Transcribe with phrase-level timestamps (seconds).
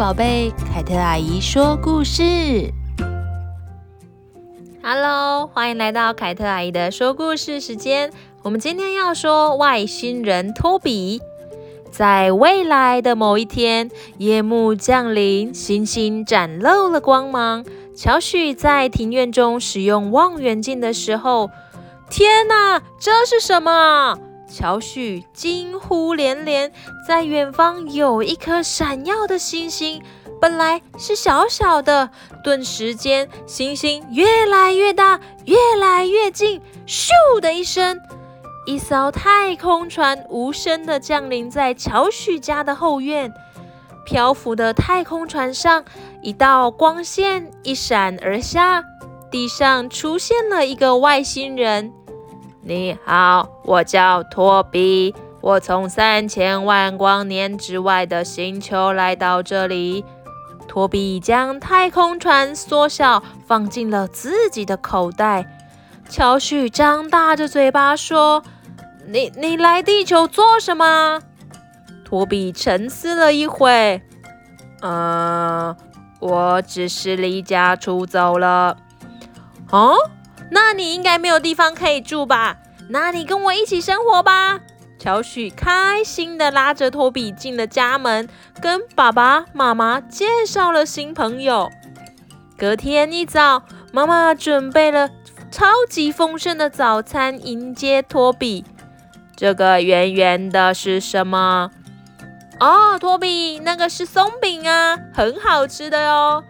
[0.00, 2.72] 宝贝，凯特阿姨说故事。
[4.82, 8.10] Hello，欢迎来到凯特阿姨的说故事时间。
[8.42, 11.20] 我们今天要说外星人托比。
[11.90, 17.62] 在未来的某一天，夜幕降临，星星展露了光芒。
[17.94, 21.50] 乔许在庭院中使用望远镜的时候，
[22.08, 24.18] 天哪，这是什么？
[24.50, 26.72] 乔许惊呼连连，
[27.06, 30.02] 在远方有一颗闪耀的星星，
[30.40, 32.10] 本来是小小的，
[32.42, 37.10] 顿时间星星越来越大，越来越近，咻
[37.40, 38.00] 的一声，
[38.66, 43.32] 一艘太空船无声的降临在乔许家的后院。
[44.04, 45.84] 漂浮的太空船上，
[46.22, 48.82] 一道光线一闪而下，
[49.30, 51.92] 地上出现了一个外星人。
[52.62, 60.04] 你好，我叫托比，我从三千万光年之外的星球来到这里。
[60.68, 65.46] 托比将太空船缩小，放进了自己的口袋。
[66.08, 68.42] 乔许张大着嘴巴说
[69.08, 71.22] ：“你你来地球做什么？”
[72.04, 74.02] 托比沉思了一会，
[74.82, 75.74] 嗯，
[76.20, 78.76] 我只是离家出走了。
[79.70, 79.96] 哦。
[80.50, 82.58] 那你应该没有地方可以住吧？
[82.88, 84.60] 那你跟我一起生活吧。
[84.98, 88.28] 乔许开心地拉着托比进了家门，
[88.60, 91.70] 跟爸爸妈妈介绍了新朋友。
[92.58, 93.62] 隔天一早，
[93.92, 95.08] 妈妈准备了
[95.50, 98.64] 超级丰盛的早餐迎接托比。
[99.34, 101.70] 这个圆圆的是什么？
[102.58, 106.44] 哦，托比，那个是松饼啊，很好吃的哟。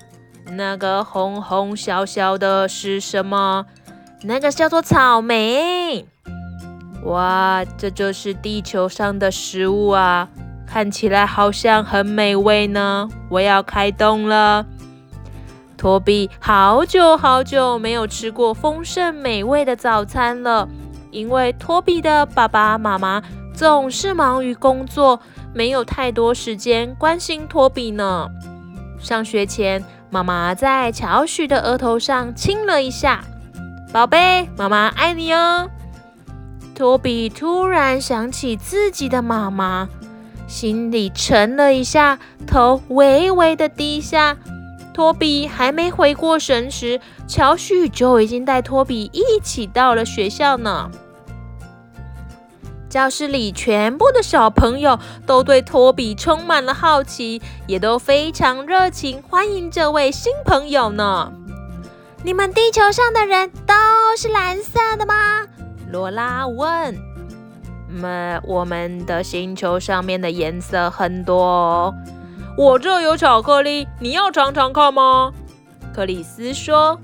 [0.56, 3.66] 那个红红小小的是什么？
[4.22, 6.06] 那个叫做草莓，
[7.04, 10.28] 哇，这就是地球上的食物啊，
[10.66, 13.08] 看起来好像很美味呢。
[13.30, 14.66] 我要开动了。
[15.78, 20.68] 托比好久好久没有吃过丰盛美味的早餐了，
[21.10, 23.22] 因为托比的爸爸妈妈
[23.54, 25.18] 总是忙于工作，
[25.54, 28.28] 没有太多时间关心托比呢。
[28.98, 33.24] 上学前，妈妈在乔许的额头上亲了一下。
[33.92, 35.68] 宝贝，妈妈爱你哦。
[36.76, 39.88] 托比突然想起自己的妈妈，
[40.46, 44.36] 心里沉了一下，头微微的低下。
[44.94, 50.88] 托比还没回过神时，乔许就已经带托比一起到了学校呢。
[52.88, 61.32] 教室里全部的小朋友都对托比充满了好奇，也都非常热情欢迎这位新朋友呢。
[62.22, 63.74] 你们地球上的人都
[64.16, 65.14] 是蓝色的吗？
[65.90, 66.94] 罗拉问。
[67.88, 71.94] 嗯，我们的星球上面的颜色很多哦。
[72.58, 75.32] 我这有巧克力，你要尝尝看吗？
[75.94, 77.00] 克里斯说。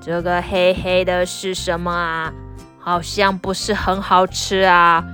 [0.00, 2.32] 这个黑黑的是什么啊？
[2.78, 5.04] 好像不是很好吃啊。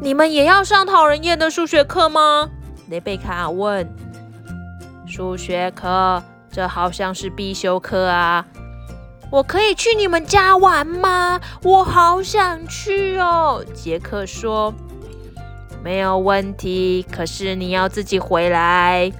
[0.00, 2.50] 你们也要上讨人厌的数学课吗？
[2.88, 3.88] 雷贝卡问。
[5.06, 6.22] 数学课。
[6.58, 8.44] 这好像是必修课啊！
[9.30, 11.40] 我可以去你们家玩吗？
[11.62, 13.64] 我好想去哦。
[13.72, 14.74] 杰克说
[15.84, 19.12] ：“没有问题，可是你要自己回来。”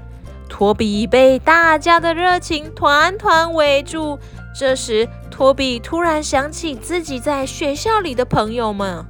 [0.51, 4.19] 托比被大家的热情团团围住。
[4.53, 9.07] 这时，托比突然想起自己在学校里的朋友们。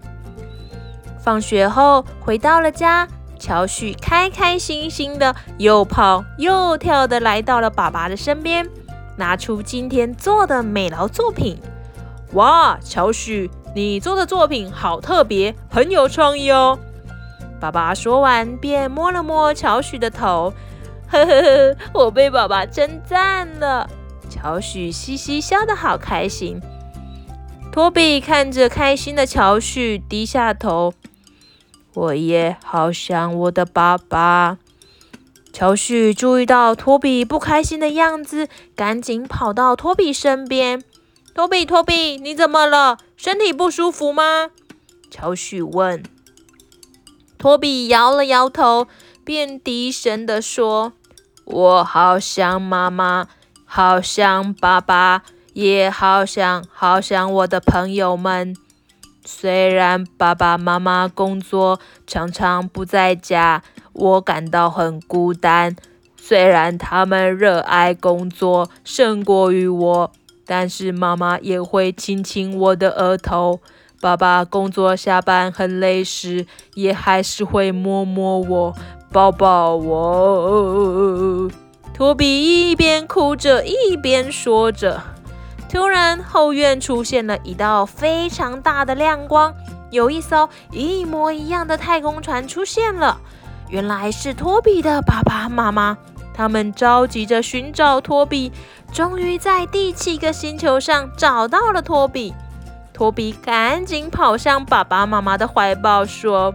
[1.18, 3.08] 放学后回到了家。
[3.38, 8.68] 乔许开开心心的又跑又跳的来到了爸爸的身边，
[9.16, 11.58] 拿出今天做的美劳作品。
[12.32, 16.78] 哇，乔许，你做的作品好特别，很有创意哦！
[17.60, 20.52] 爸爸说完便摸了摸乔许的头，
[21.08, 23.88] 呵呵呵，我被爸爸称赞了。
[24.28, 26.60] 乔许嘻嘻笑得好开心。
[27.72, 30.92] 托比看着开心的乔许，低下头。
[31.98, 34.58] 我也好想我的爸爸。
[35.52, 40.84] 乔许注意到托比不开心的样子，赶紧跑到托比身边。
[41.34, 42.98] 托比，托比，你怎么了？
[43.16, 44.50] 身体不舒服吗？
[45.10, 46.04] 乔许问。
[47.36, 48.86] 托比摇了摇头，
[49.24, 50.92] 便低声地说
[51.44, 53.26] ：“我好想妈妈，
[53.64, 55.22] 好想爸爸，
[55.52, 58.54] 也好想好想我的朋友们。”
[59.30, 65.76] 虽然爸爸妈妈工作常常不在家，我感到很孤单。
[66.16, 70.10] 虽然他们热爱工作胜过于我，
[70.46, 73.60] 但是妈妈也会亲亲我的额头。
[74.00, 78.74] 爸爸工作下班很累时，也还是会摸摸我，
[79.12, 81.50] 抱抱我。
[81.92, 85.02] 托比一边哭着一边说着。
[85.68, 89.54] 突然，后院出现了一道非常大的亮光，
[89.90, 93.20] 有一艘一模一样的太空船出现了。
[93.68, 95.98] 原来是托比的爸爸妈妈，
[96.32, 98.50] 他们着急着寻找托比，
[98.90, 102.32] 终于在第七个星球上找到了托比。
[102.94, 106.54] 托比赶紧跑向爸爸妈妈的怀抱，说：“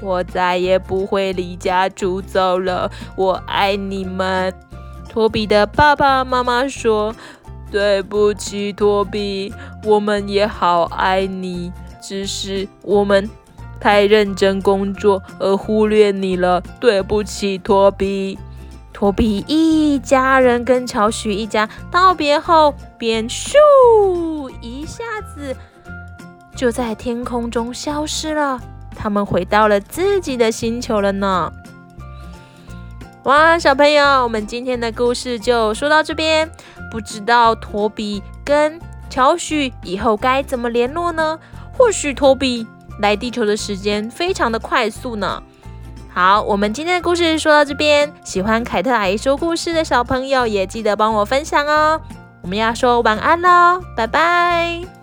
[0.00, 4.52] 我再也不会离家出走了，我爱你们。”
[5.08, 7.14] 托比的爸爸妈妈说
[7.70, 9.52] ：“对不起，托比，
[9.84, 13.28] 我们也好爱你，只是我们……”
[13.78, 18.38] 太认真工作而忽略你了，对不起，托比。
[18.90, 23.52] 托比一家人跟乔许一家道别后，便咻
[24.62, 25.54] 一下子
[26.56, 28.58] 就在天空中消失了。
[28.96, 31.52] 他们回到了自己的星球了呢。
[33.24, 36.50] 哇，小朋友，我们今天的故事就说到这边。
[36.96, 41.38] 不知道托比跟乔许以后该怎么联络呢？
[41.76, 42.66] 或许托比。
[43.00, 45.42] 来地球的时间非常的快速呢。
[46.08, 52.00] 好，我们今天的故事说到这边，喜欢凯特阿姨说故事的小朋友也记得帮我分享哦。
[52.40, 54.95] 我们要说晚安喽，拜拜。